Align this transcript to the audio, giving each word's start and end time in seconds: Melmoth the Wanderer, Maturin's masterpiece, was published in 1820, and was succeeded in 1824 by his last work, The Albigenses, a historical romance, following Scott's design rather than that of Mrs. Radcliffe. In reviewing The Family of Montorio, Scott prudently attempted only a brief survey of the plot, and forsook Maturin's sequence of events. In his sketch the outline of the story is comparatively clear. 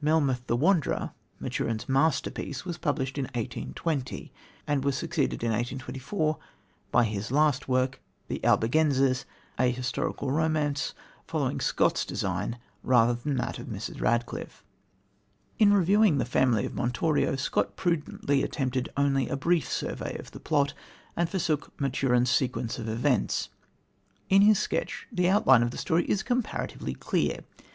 Melmoth 0.00 0.46
the 0.46 0.56
Wanderer, 0.56 1.10
Maturin's 1.38 1.90
masterpiece, 1.90 2.64
was 2.64 2.78
published 2.78 3.18
in 3.18 3.26
1820, 3.34 4.32
and 4.66 4.82
was 4.82 4.96
succeeded 4.96 5.44
in 5.44 5.50
1824 5.50 6.38
by 6.90 7.04
his 7.04 7.30
last 7.30 7.68
work, 7.68 8.00
The 8.28 8.42
Albigenses, 8.42 9.26
a 9.58 9.70
historical 9.70 10.30
romance, 10.30 10.94
following 11.26 11.60
Scott's 11.60 12.06
design 12.06 12.58
rather 12.82 13.12
than 13.12 13.36
that 13.36 13.58
of 13.58 13.66
Mrs. 13.66 14.00
Radcliffe. 14.00 14.64
In 15.58 15.74
reviewing 15.74 16.16
The 16.16 16.24
Family 16.24 16.64
of 16.64 16.72
Montorio, 16.72 17.36
Scott 17.36 17.76
prudently 17.76 18.42
attempted 18.42 18.88
only 18.96 19.28
a 19.28 19.36
brief 19.36 19.70
survey 19.70 20.16
of 20.16 20.30
the 20.30 20.40
plot, 20.40 20.72
and 21.14 21.28
forsook 21.28 21.78
Maturin's 21.78 22.30
sequence 22.30 22.78
of 22.78 22.88
events. 22.88 23.50
In 24.30 24.40
his 24.40 24.58
sketch 24.58 25.06
the 25.12 25.28
outline 25.28 25.62
of 25.62 25.72
the 25.72 25.76
story 25.76 26.06
is 26.06 26.22
comparatively 26.22 26.94
clear. 26.94 27.40